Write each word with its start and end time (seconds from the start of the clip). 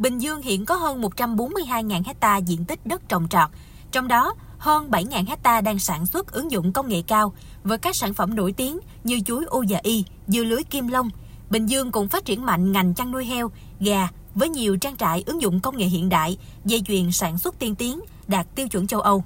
Bình 0.00 0.18
Dương 0.18 0.42
hiện 0.42 0.66
có 0.66 0.74
hơn 0.74 1.02
142.000 1.02 2.02
hecta 2.06 2.36
diện 2.36 2.64
tích 2.64 2.86
đất 2.86 3.08
trồng 3.08 3.28
trọt, 3.28 3.50
trong 3.92 4.08
đó 4.08 4.34
hơn 4.58 4.90
7.000 4.90 5.26
hecta 5.26 5.60
đang 5.60 5.78
sản 5.78 6.06
xuất 6.06 6.32
ứng 6.32 6.50
dụng 6.50 6.72
công 6.72 6.88
nghệ 6.88 7.02
cao 7.06 7.32
với 7.64 7.78
các 7.78 7.96
sản 7.96 8.14
phẩm 8.14 8.34
nổi 8.34 8.52
tiếng 8.52 8.78
như 9.04 9.20
chuối 9.20 9.44
ô 9.44 9.64
và 9.68 9.80
y, 9.82 10.04
dưa 10.26 10.44
lưới 10.44 10.62
kim 10.62 10.88
long. 10.88 11.10
Bình 11.50 11.66
Dương 11.66 11.92
cũng 11.92 12.08
phát 12.08 12.24
triển 12.24 12.46
mạnh 12.46 12.72
ngành 12.72 12.94
chăn 12.94 13.12
nuôi 13.12 13.24
heo, 13.24 13.50
gà 13.80 14.08
với 14.34 14.48
nhiều 14.48 14.76
trang 14.76 14.96
trại 14.96 15.22
ứng 15.26 15.42
dụng 15.42 15.60
công 15.60 15.76
nghệ 15.76 15.86
hiện 15.86 16.08
đại, 16.08 16.38
dây 16.64 16.82
chuyền 16.86 17.12
sản 17.12 17.38
xuất 17.38 17.58
tiên 17.58 17.74
tiến, 17.74 18.00
đạt 18.28 18.46
tiêu 18.54 18.68
chuẩn 18.68 18.86
châu 18.86 19.00
Âu. 19.00 19.24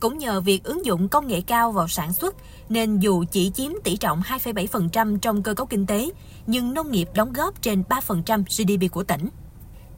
Cũng 0.00 0.18
nhờ 0.18 0.40
việc 0.40 0.64
ứng 0.64 0.84
dụng 0.84 1.08
công 1.08 1.26
nghệ 1.26 1.40
cao 1.40 1.72
vào 1.72 1.88
sản 1.88 2.12
xuất, 2.12 2.34
nên 2.68 2.98
dù 2.98 3.24
chỉ 3.32 3.50
chiếm 3.54 3.72
tỷ 3.84 3.96
trọng 3.96 4.20
2,7% 4.20 5.18
trong 5.18 5.42
cơ 5.42 5.54
cấu 5.54 5.66
kinh 5.66 5.86
tế, 5.86 6.10
nhưng 6.46 6.74
nông 6.74 6.90
nghiệp 6.90 7.08
đóng 7.14 7.32
góp 7.32 7.62
trên 7.62 7.82
3% 7.88 8.42
GDP 8.42 8.92
của 8.92 9.02
tỉnh. 9.02 9.28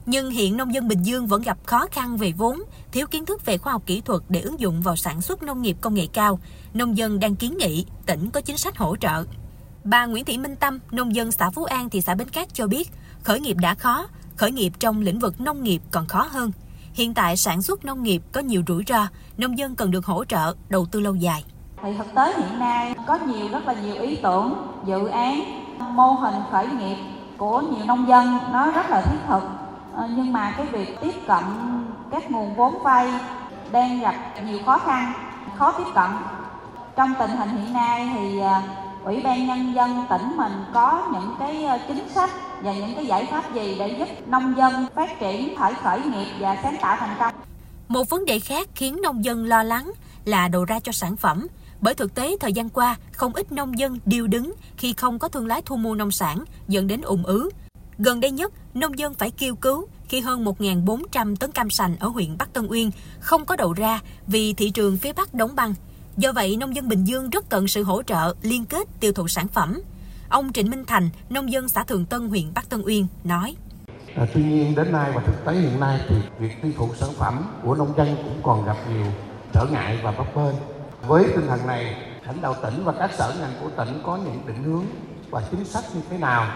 Nhưng 0.05 0.29
hiện 0.29 0.57
nông 0.57 0.73
dân 0.73 0.87
Bình 0.87 1.03
Dương 1.03 1.27
vẫn 1.27 1.41
gặp 1.41 1.57
khó 1.65 1.85
khăn 1.91 2.17
về 2.17 2.33
vốn, 2.37 2.63
thiếu 2.91 3.07
kiến 3.07 3.25
thức 3.25 3.45
về 3.45 3.57
khoa 3.57 3.73
học 3.73 3.83
kỹ 3.85 4.01
thuật 4.01 4.21
để 4.29 4.41
ứng 4.41 4.59
dụng 4.59 4.81
vào 4.81 4.95
sản 4.95 5.21
xuất 5.21 5.43
nông 5.43 5.61
nghiệp 5.61 5.77
công 5.81 5.93
nghệ 5.93 6.07
cao. 6.13 6.39
Nông 6.73 6.97
dân 6.97 7.19
đang 7.19 7.35
kiến 7.35 7.57
nghị 7.57 7.85
tỉnh 8.05 8.29
có 8.29 8.41
chính 8.41 8.57
sách 8.57 8.77
hỗ 8.77 8.95
trợ. 8.95 9.23
Bà 9.83 10.05
Nguyễn 10.05 10.25
Thị 10.25 10.37
Minh 10.37 10.55
Tâm, 10.55 10.79
nông 10.91 11.15
dân 11.15 11.31
xã 11.31 11.49
Phú 11.49 11.63
An, 11.63 11.89
thị 11.89 12.01
xã 12.01 12.15
Bến 12.15 12.29
Cát 12.29 12.53
cho 12.53 12.67
biết, 12.67 12.91
khởi 13.23 13.39
nghiệp 13.39 13.57
đã 13.57 13.75
khó, 13.75 14.07
khởi 14.35 14.51
nghiệp 14.51 14.73
trong 14.79 15.01
lĩnh 15.01 15.19
vực 15.19 15.41
nông 15.41 15.63
nghiệp 15.63 15.81
còn 15.91 16.07
khó 16.07 16.27
hơn. 16.31 16.51
Hiện 16.93 17.13
tại 17.13 17.37
sản 17.37 17.61
xuất 17.61 17.85
nông 17.85 18.03
nghiệp 18.03 18.21
có 18.31 18.41
nhiều 18.41 18.63
rủi 18.67 18.83
ro, 18.87 19.07
nông 19.37 19.57
dân 19.57 19.75
cần 19.75 19.91
được 19.91 20.05
hỗ 20.05 20.25
trợ 20.25 20.55
đầu 20.69 20.85
tư 20.85 20.99
lâu 20.99 21.15
dài. 21.15 21.43
Thì 21.83 21.89
thực 21.97 22.15
tế 22.15 22.33
hiện 22.37 22.59
nay 22.59 22.95
có 23.07 23.19
nhiều 23.27 23.47
rất 23.51 23.65
là 23.65 23.73
nhiều 23.73 24.01
ý 24.01 24.15
tưởng, 24.15 24.53
dự 24.85 25.07
án, 25.07 25.43
mô 25.95 26.11
hình 26.11 26.35
khởi 26.51 26.67
nghiệp 26.67 26.97
của 27.37 27.61
nhiều 27.61 27.85
nông 27.85 28.07
dân 28.07 28.37
nó 28.51 28.71
rất 28.71 28.89
là 28.89 29.01
thiết 29.01 29.17
thực 29.27 29.62
Ờ, 29.95 30.07
nhưng 30.15 30.33
mà 30.33 30.53
cái 30.57 30.65
việc 30.65 30.97
tiếp 31.01 31.13
cận 31.27 31.43
các 32.11 32.31
nguồn 32.31 32.55
vốn 32.55 32.83
vay 32.83 33.13
đang 33.71 33.99
gặp 33.99 34.15
nhiều 34.45 34.59
khó 34.65 34.77
khăn, 34.77 35.13
khó 35.57 35.71
tiếp 35.71 35.91
cận. 35.95 36.09
Trong 36.95 37.13
tình 37.19 37.31
hình 37.31 37.49
hiện 37.49 37.73
nay 37.73 38.09
thì 38.13 38.39
ờ, 38.39 38.61
ủy 39.03 39.21
ban 39.23 39.47
nhân 39.47 39.73
dân 39.75 40.05
tỉnh 40.09 40.37
mình 40.37 40.51
có 40.73 41.07
những 41.13 41.35
cái 41.39 41.65
ờ, 41.65 41.79
chính 41.87 42.09
sách 42.09 42.29
và 42.61 42.73
những 42.73 42.95
cái 42.95 43.05
giải 43.05 43.25
pháp 43.25 43.53
gì 43.53 43.75
để 43.79 43.87
giúp 43.99 44.07
nông 44.27 44.53
dân 44.57 44.85
phát 44.95 45.19
triển, 45.19 45.55
khởi 45.57 45.73
khởi 45.73 46.01
nghiệp 46.01 46.27
và 46.39 46.57
sáng 46.63 46.77
tạo 46.81 46.95
thành 46.99 47.15
công? 47.19 47.33
Một 47.87 48.09
vấn 48.09 48.25
đề 48.25 48.39
khác 48.39 48.67
khiến 48.75 49.01
nông 49.03 49.25
dân 49.25 49.45
lo 49.45 49.63
lắng 49.63 49.91
là 50.25 50.47
đầu 50.47 50.65
ra 50.65 50.79
cho 50.79 50.91
sản 50.91 51.15
phẩm. 51.15 51.47
Bởi 51.81 51.95
thực 51.95 52.15
tế, 52.15 52.37
thời 52.39 52.53
gian 52.53 52.69
qua, 52.69 52.95
không 53.11 53.33
ít 53.33 53.51
nông 53.51 53.79
dân 53.79 53.99
điêu 54.05 54.27
đứng 54.27 54.53
khi 54.77 54.93
không 54.93 55.19
có 55.19 55.27
thương 55.27 55.47
lái 55.47 55.61
thu 55.61 55.75
mua 55.75 55.95
nông 55.95 56.11
sản, 56.11 56.43
dẫn 56.67 56.87
đến 56.87 57.01
ủng 57.01 57.25
ứ. 57.25 57.49
Gần 58.05 58.19
đây 58.19 58.31
nhất, 58.31 58.53
nông 58.73 58.99
dân 58.99 59.13
phải 59.13 59.31
kêu 59.31 59.55
cứu 59.55 59.87
khi 60.07 60.19
hơn 60.19 60.45
1.400 60.45 61.35
tấn 61.35 61.51
cam 61.51 61.69
sành 61.69 61.95
ở 61.99 62.07
huyện 62.07 62.37
Bắc 62.37 62.53
Tân 62.53 62.67
Uyên 62.67 62.91
không 63.19 63.45
có 63.45 63.55
đầu 63.55 63.73
ra 63.73 63.99
vì 64.27 64.53
thị 64.53 64.69
trường 64.69 64.97
phía 64.97 65.13
Bắc 65.13 65.33
đóng 65.33 65.55
băng. 65.55 65.73
Do 66.17 66.31
vậy, 66.31 66.57
nông 66.57 66.75
dân 66.75 66.87
Bình 66.87 67.03
Dương 67.03 67.29
rất 67.29 67.49
cần 67.49 67.67
sự 67.67 67.83
hỗ 67.83 68.03
trợ 68.03 68.33
liên 68.41 68.65
kết 68.65 68.87
tiêu 68.99 69.13
thụ 69.13 69.27
sản 69.27 69.47
phẩm. 69.47 69.81
Ông 70.29 70.53
Trịnh 70.53 70.69
Minh 70.69 70.83
Thành, 70.87 71.09
nông 71.29 71.51
dân 71.51 71.69
xã 71.69 71.83
Thường 71.83 72.05
Tân, 72.05 72.29
huyện 72.29 72.53
Bắc 72.55 72.69
Tân 72.69 72.81
Uyên, 72.81 73.07
nói. 73.23 73.55
À, 74.15 74.27
tuy 74.33 74.43
nhiên 74.43 74.75
đến 74.75 74.91
nay 74.91 75.11
và 75.15 75.21
thực 75.21 75.45
tế 75.45 75.53
hiện 75.53 75.79
nay 75.79 75.99
thì 76.09 76.15
việc 76.39 76.61
tiêu 76.61 76.71
thụ 76.77 76.89
sản 76.95 77.09
phẩm 77.17 77.45
của 77.63 77.75
nông 77.75 77.93
dân 77.97 78.15
cũng 78.15 78.39
còn 78.43 78.65
gặp 78.65 78.77
nhiều 78.89 79.05
trở 79.53 79.65
ngại 79.71 79.99
và 80.03 80.11
bấp 80.11 80.35
bênh. 80.35 80.55
Với 81.07 81.23
tinh 81.35 81.47
thần 81.47 81.67
này, 81.67 81.95
lãnh 82.25 82.41
đạo 82.41 82.55
tỉnh 82.63 82.83
và 82.83 82.93
các 82.99 83.11
sở 83.17 83.35
ngành 83.39 83.53
của 83.61 83.69
tỉnh 83.77 84.01
có 84.05 84.17
những 84.17 84.41
định 84.47 84.63
hướng 84.63 84.85
và 85.29 85.41
chính 85.51 85.65
sách 85.65 85.83
như 85.95 86.01
thế 86.09 86.17
nào 86.17 86.47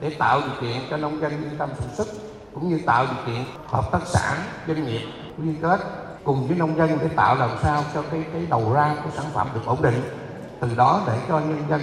để 0.00 0.10
tạo 0.10 0.40
điều 0.40 0.60
kiện 0.60 0.82
cho 0.90 0.96
nông 0.96 1.20
dân 1.20 1.30
yên 1.30 1.58
tâm 1.58 1.70
sản 1.78 1.88
xuất, 1.96 2.08
cũng 2.54 2.68
như 2.68 2.80
tạo 2.86 3.06
điều 3.06 3.26
kiện 3.26 3.44
hợp 3.66 3.92
tác 3.92 4.00
xã, 4.06 4.38
doanh 4.66 4.86
nghiệp 4.86 5.02
liên 5.38 5.56
kết 5.62 5.80
cùng 6.24 6.46
với 6.46 6.56
nông 6.56 6.76
dân 6.76 6.98
để 7.00 7.08
tạo 7.16 7.36
làm 7.36 7.50
sao 7.62 7.84
cho 7.94 8.02
cái 8.02 8.24
cái 8.32 8.46
đầu 8.50 8.72
ra 8.72 8.96
của 9.04 9.10
sản 9.16 9.26
phẩm 9.34 9.48
được 9.54 9.66
ổn 9.66 9.82
định 9.82 10.02
từ 10.60 10.68
đó 10.76 11.02
để 11.06 11.18
cho 11.28 11.40
nhân 11.40 11.62
dân, 11.70 11.80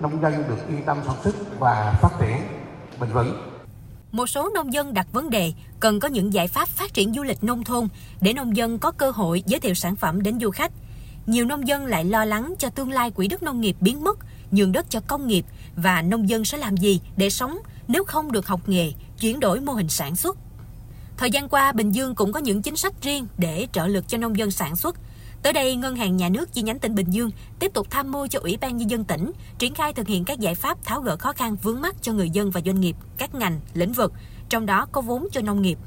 nông 0.00 0.22
dân 0.22 0.44
được 0.48 0.68
yên 0.68 0.82
tâm 0.84 0.98
sản 1.06 1.16
xuất 1.24 1.34
và 1.58 1.94
phát 2.02 2.10
triển 2.20 2.36
bền 3.00 3.10
vững 3.10 3.56
một 4.12 4.26
số 4.26 4.50
nông 4.54 4.72
dân 4.72 4.94
đặt 4.94 5.06
vấn 5.12 5.30
đề 5.30 5.52
cần 5.80 6.00
có 6.00 6.08
những 6.08 6.32
giải 6.32 6.48
pháp 6.48 6.68
phát 6.68 6.94
triển 6.94 7.14
du 7.14 7.22
lịch 7.22 7.44
nông 7.44 7.64
thôn 7.64 7.88
để 8.20 8.32
nông 8.32 8.56
dân 8.56 8.78
có 8.78 8.90
cơ 8.90 9.10
hội 9.10 9.42
giới 9.46 9.60
thiệu 9.60 9.74
sản 9.74 9.96
phẩm 9.96 10.22
đến 10.22 10.38
du 10.40 10.50
khách. 10.50 10.72
Nhiều 11.26 11.44
nông 11.44 11.68
dân 11.68 11.86
lại 11.86 12.04
lo 12.04 12.24
lắng 12.24 12.54
cho 12.58 12.70
tương 12.70 12.90
lai 12.90 13.10
quỹ 13.10 13.28
đất 13.28 13.42
nông 13.42 13.60
nghiệp 13.60 13.76
biến 13.80 14.04
mất 14.04 14.18
nhường 14.50 14.72
đất 14.72 14.86
cho 14.90 15.00
công 15.00 15.26
nghiệp 15.26 15.44
và 15.76 16.02
nông 16.02 16.28
dân 16.28 16.44
sẽ 16.44 16.58
làm 16.58 16.76
gì 16.76 17.00
để 17.16 17.30
sống 17.30 17.58
nếu 17.88 18.04
không 18.04 18.32
được 18.32 18.46
học 18.46 18.68
nghề, 18.68 18.92
chuyển 19.20 19.40
đổi 19.40 19.60
mô 19.60 19.72
hình 19.72 19.88
sản 19.88 20.16
xuất. 20.16 20.36
Thời 21.16 21.30
gian 21.30 21.48
qua, 21.48 21.72
Bình 21.72 21.92
Dương 21.92 22.14
cũng 22.14 22.32
có 22.32 22.40
những 22.40 22.62
chính 22.62 22.76
sách 22.76 23.02
riêng 23.02 23.26
để 23.38 23.66
trợ 23.72 23.86
lực 23.86 24.08
cho 24.08 24.18
nông 24.18 24.38
dân 24.38 24.50
sản 24.50 24.76
xuất. 24.76 24.96
Tới 25.42 25.52
đây, 25.52 25.76
Ngân 25.76 25.96
hàng 25.96 26.16
Nhà 26.16 26.28
nước 26.28 26.52
chi 26.52 26.62
nhánh 26.62 26.78
tỉnh 26.78 26.94
Bình 26.94 27.10
Dương 27.10 27.30
tiếp 27.58 27.74
tục 27.74 27.86
tham 27.90 28.12
mưu 28.12 28.26
cho 28.26 28.40
Ủy 28.40 28.56
ban 28.56 28.76
Nhân 28.76 28.90
dân 28.90 29.04
tỉnh 29.04 29.32
triển 29.58 29.74
khai 29.74 29.92
thực 29.92 30.06
hiện 30.08 30.24
các 30.24 30.38
giải 30.38 30.54
pháp 30.54 30.84
tháo 30.84 31.00
gỡ 31.00 31.16
khó 31.16 31.32
khăn 31.32 31.56
vướng 31.62 31.80
mắt 31.80 31.96
cho 32.02 32.12
người 32.12 32.30
dân 32.30 32.50
và 32.50 32.60
doanh 32.64 32.80
nghiệp, 32.80 32.96
các 33.18 33.34
ngành, 33.34 33.60
lĩnh 33.74 33.92
vực, 33.92 34.12
trong 34.48 34.66
đó 34.66 34.86
có 34.92 35.00
vốn 35.00 35.28
cho 35.32 35.40
nông 35.40 35.62
nghiệp. 35.62 35.78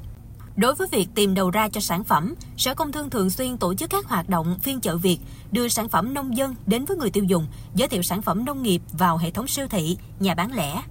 Đối 0.59 0.75
với 0.75 0.87
việc 0.91 1.07
tìm 1.15 1.33
đầu 1.33 1.51
ra 1.51 1.69
cho 1.69 1.81
sản 1.81 2.03
phẩm, 2.03 2.35
Sở 2.57 2.75
Công 2.75 2.91
Thương 2.91 3.09
thường 3.09 3.29
xuyên 3.29 3.57
tổ 3.57 3.73
chức 3.73 3.89
các 3.89 4.05
hoạt 4.05 4.29
động 4.29 4.55
phiên 4.61 4.81
chợ 4.81 4.97
Việt, 4.97 5.19
đưa 5.51 5.67
sản 5.67 5.89
phẩm 5.89 6.13
nông 6.13 6.37
dân 6.37 6.55
đến 6.65 6.85
với 6.85 6.97
người 6.97 7.09
tiêu 7.09 7.23
dùng, 7.23 7.47
giới 7.75 7.87
thiệu 7.87 8.01
sản 8.01 8.21
phẩm 8.21 8.45
nông 8.45 8.63
nghiệp 8.63 8.81
vào 8.91 9.17
hệ 9.17 9.31
thống 9.31 9.47
siêu 9.47 9.67
thị, 9.69 9.97
nhà 10.19 10.35
bán 10.35 10.53
lẻ. 10.53 10.81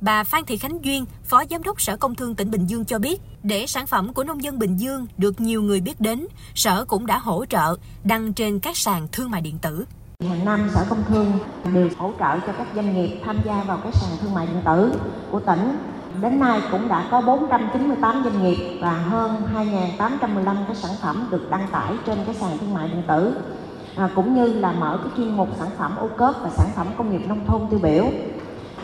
Bà 0.00 0.24
Phan 0.24 0.44
Thị 0.44 0.56
Khánh 0.56 0.84
Duyên, 0.84 1.04
Phó 1.24 1.42
Giám 1.50 1.62
đốc 1.62 1.80
Sở 1.80 1.96
Công 1.96 2.14
Thương 2.14 2.34
tỉnh 2.34 2.50
Bình 2.50 2.66
Dương 2.66 2.84
cho 2.84 2.98
biết, 2.98 3.20
để 3.42 3.66
sản 3.66 3.86
phẩm 3.86 4.14
của 4.14 4.24
nông 4.24 4.42
dân 4.42 4.58
Bình 4.58 4.76
Dương 4.76 5.06
được 5.18 5.40
nhiều 5.40 5.62
người 5.62 5.80
biết 5.80 6.00
đến, 6.00 6.26
Sở 6.54 6.84
cũng 6.84 7.06
đã 7.06 7.18
hỗ 7.18 7.44
trợ 7.46 7.76
đăng 8.04 8.32
trên 8.32 8.60
các 8.60 8.76
sàn 8.76 9.08
thương 9.12 9.30
mại 9.30 9.40
điện 9.40 9.58
tử. 9.62 9.84
Hàng 10.28 10.44
năm 10.44 10.68
Sở 10.74 10.86
Công 10.90 11.04
Thương 11.08 11.32
đều 11.74 11.88
hỗ 11.98 12.12
trợ 12.18 12.38
cho 12.46 12.52
các 12.58 12.66
doanh 12.74 12.94
nghiệp 12.94 13.20
tham 13.24 13.38
gia 13.46 13.62
vào 13.62 13.80
các 13.84 13.94
sàn 13.94 14.10
thương 14.20 14.34
mại 14.34 14.46
điện 14.46 14.62
tử 14.64 14.92
của 15.30 15.40
tỉnh 15.40 15.76
Đến 16.20 16.40
nay 16.40 16.60
cũng 16.70 16.88
đã 16.88 17.04
có 17.10 17.20
498 17.20 18.22
doanh 18.24 18.42
nghiệp 18.42 18.78
và 18.80 18.92
hơn 18.92 19.42
2.815 19.98 20.44
cái 20.44 20.76
sản 20.76 20.90
phẩm 21.02 21.28
được 21.30 21.50
đăng 21.50 21.68
tải 21.72 21.92
trên 22.06 22.18
cái 22.26 22.34
sàn 22.34 22.58
thương 22.58 22.74
mại 22.74 22.88
điện 22.88 23.02
tử 23.08 23.36
à, 23.96 24.08
cũng 24.14 24.34
như 24.34 24.46
là 24.46 24.72
mở 24.72 24.98
cái 25.02 25.12
chuyên 25.16 25.36
mục 25.36 25.48
sản 25.58 25.68
phẩm 25.78 25.96
ô 25.96 26.08
cốp 26.16 26.42
và 26.42 26.50
sản 26.50 26.66
phẩm 26.76 26.86
công 26.98 27.10
nghiệp 27.10 27.28
nông 27.28 27.46
thôn 27.46 27.60
tiêu 27.70 27.80
biểu 27.82 28.04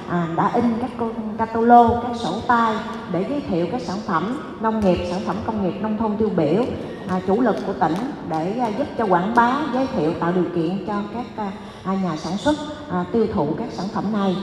à, 0.09 0.29
đã 0.37 0.51
in 0.55 0.65
các 0.81 0.91
catalog, 1.39 1.91
các 2.03 2.17
sổ 2.17 2.41
tay 2.47 2.77
để 3.13 3.27
giới 3.31 3.41
thiệu 3.41 3.67
các 3.73 3.83
sản 3.83 3.99
phẩm 4.07 4.39
nông 4.61 4.81
nghiệp, 4.81 4.99
sản 5.11 5.21
phẩm 5.27 5.37
công 5.47 5.62
nghiệp 5.62 5.75
nông 5.81 5.97
thôn 5.99 6.17
tiêu 6.17 6.31
biểu 6.37 6.65
à, 7.09 7.21
chủ 7.27 7.41
lực 7.41 7.57
của 7.67 7.73
tỉnh 7.73 7.95
để 8.29 8.59
à, 8.59 8.69
giúp 8.69 8.87
cho 8.99 9.07
quảng 9.07 9.35
bá, 9.35 9.62
giới 9.75 9.87
thiệu, 9.87 10.12
tạo 10.21 10.33
điều 10.33 10.45
kiện 10.55 10.87
cho 10.87 11.03
các 11.15 11.25
à, 11.37 11.53
à 11.85 11.95
nhà 11.95 12.17
sản 12.17 12.37
xuất 12.37 12.55
à, 12.91 13.05
tiêu 13.12 13.27
thụ 13.35 13.49
các 13.59 13.69
sản 13.73 13.87
phẩm 13.95 14.12
này. 14.12 14.37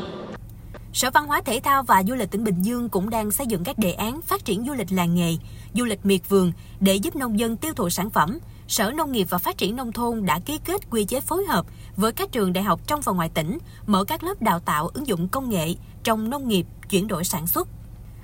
Sở 0.97 1.11
Văn 1.13 1.27
hóa 1.27 1.41
Thể 1.45 1.59
thao 1.63 1.83
và 1.83 2.03
Du 2.07 2.15
lịch 2.15 2.31
tỉnh 2.31 2.43
Bình 2.43 2.61
Dương 2.61 2.89
cũng 2.89 3.09
đang 3.09 3.31
xây 3.31 3.47
dựng 3.47 3.63
các 3.63 3.77
đề 3.77 3.91
án 3.91 4.21
phát 4.21 4.45
triển 4.45 4.65
du 4.67 4.73
lịch 4.73 4.91
làng 4.91 5.15
nghề, 5.15 5.37
du 5.73 5.85
lịch 5.85 6.05
miệt 6.05 6.21
vườn 6.29 6.51
để 6.79 6.95
giúp 6.95 7.15
nông 7.15 7.39
dân 7.39 7.57
tiêu 7.57 7.73
thụ 7.73 7.89
sản 7.89 8.09
phẩm. 8.09 8.39
Sở 8.67 8.91
Nông 8.91 9.11
nghiệp 9.11 9.27
và 9.29 9.37
Phát 9.37 9.57
triển 9.57 9.75
Nông 9.75 9.91
thôn 9.91 10.25
đã 10.25 10.39
ký 10.39 10.59
kết 10.65 10.89
quy 10.89 11.05
chế 11.05 11.19
phối 11.19 11.45
hợp 11.45 11.65
với 11.97 12.11
các 12.11 12.31
trường 12.31 12.53
đại 12.53 12.63
học 12.63 12.81
trong 12.87 13.01
và 13.01 13.13
ngoài 13.13 13.29
tỉnh, 13.29 13.57
mở 13.87 14.03
các 14.03 14.23
lớp 14.23 14.41
đào 14.41 14.59
tạo 14.59 14.87
ứng 14.87 15.07
dụng 15.07 15.27
công 15.27 15.49
nghệ 15.49 15.73
trong 16.03 16.29
nông 16.29 16.47
nghiệp, 16.47 16.65
chuyển 16.89 17.07
đổi 17.07 17.23
sản 17.23 17.47
xuất. 17.47 17.67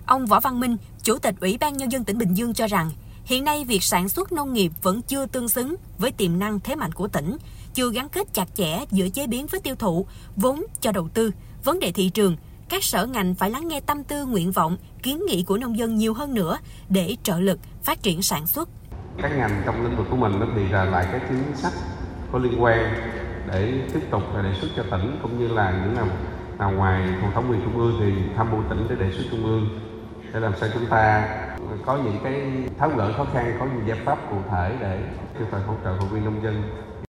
Ông 0.06 0.26
Võ 0.26 0.40
Văn 0.40 0.60
Minh, 0.60 0.78
Chủ 1.04 1.18
tịch 1.18 1.36
Ủy 1.42 1.58
ban 1.58 1.78
Nhân 1.78 1.92
dân 1.92 2.04
tỉnh 2.04 2.18
Bình 2.18 2.34
Dương 2.34 2.54
cho 2.54 2.68
rằng, 2.68 2.92
hiện 3.26 3.44
nay 3.44 3.66
việc 3.66 3.84
sản 3.84 4.10
xuất 4.10 4.32
nông 4.32 4.54
nghiệp 4.54 4.72
vẫn 4.82 5.02
chưa 5.02 5.26
tương 5.26 5.50
xứng 5.50 5.76
với 5.98 6.12
tiềm 6.12 6.40
năng 6.40 6.60
thế 6.60 6.76
mạnh 6.76 6.92
của 6.92 7.08
tỉnh, 7.08 7.38
chưa 7.74 7.92
gắn 7.92 8.10
kết 8.10 8.34
chặt 8.34 8.56
chẽ 8.56 8.86
giữa 8.92 9.10
chế 9.10 9.28
biến 9.28 9.48
với 9.48 9.60
tiêu 9.60 9.76
thụ, 9.76 10.06
vốn 10.36 10.64
cho 10.82 10.92
đầu 10.92 11.10
tư, 11.14 11.32
vấn 11.64 11.80
đề 11.80 11.92
thị 11.92 12.10
trường, 12.10 12.38
các 12.74 12.84
sở 12.84 13.06
ngành 13.06 13.36
phải 13.36 13.50
lắng 13.50 13.68
nghe 13.68 13.80
tâm 13.86 14.04
tư, 14.04 14.26
nguyện 14.26 14.52
vọng, 14.52 14.78
kiến 15.04 15.22
nghị 15.28 15.44
của 15.44 15.58
nông 15.58 15.78
dân 15.78 15.96
nhiều 15.96 16.14
hơn 16.14 16.34
nữa 16.34 16.58
để 16.90 17.16
trợ 17.24 17.40
lực 17.40 17.60
phát 17.84 18.04
triển 18.04 18.22
sản 18.22 18.48
xuất. 18.48 18.70
Các 19.22 19.32
ngành 19.38 19.62
trong 19.66 19.84
lĩnh 19.84 19.98
vực 19.98 20.08
của 20.10 20.16
mình 20.16 20.34
thì 20.56 20.68
ra 20.68 20.84
lại 20.84 21.08
các 21.12 21.22
chính 21.30 21.56
sách 21.56 21.74
có 22.32 22.40
liên 22.40 22.64
quan 22.64 22.80
để 23.52 23.82
tiếp 23.94 24.00
tục 24.12 24.22
đề 24.44 24.54
xuất 24.62 24.68
cho 24.76 24.84
tỉnh 24.92 25.20
cũng 25.22 25.40
như 25.40 25.48
là 25.48 25.72
những 25.72 25.96
nào, 25.96 26.08
nào 26.60 26.72
ngoài 26.72 27.10
phòng 27.22 27.32
thống 27.34 27.52
quyền 27.52 27.62
trung 27.62 27.78
ương 27.78 27.94
thì 28.00 28.34
tham 28.36 28.52
mưu 28.52 28.64
tỉnh 28.70 28.88
để 28.90 28.96
đề 28.96 29.12
xuất 29.12 29.24
trung 29.32 29.44
ương 29.44 29.80
để 30.34 30.40
làm 30.40 30.54
sao 30.60 30.70
chúng 30.74 30.86
ta 30.86 31.28
có 31.86 31.98
những 31.98 32.18
cái 32.24 32.42
tháo 32.78 32.90
gỡ 32.90 33.14
khó 33.18 33.26
khăn 33.34 33.58
có 33.60 33.66
những 33.66 33.88
giải 33.88 33.98
pháp 34.06 34.18
cụ 34.30 34.38
thể 34.52 34.78
để 34.80 35.00
kêu 35.40 35.48
gọi 35.52 35.62
hỗ 35.62 35.74
trợ 35.84 35.92
hội 35.92 36.10
viên 36.10 36.26
nông 36.26 36.44
dân 36.44 36.64